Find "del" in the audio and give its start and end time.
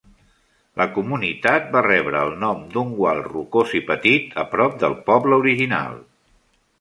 4.85-4.97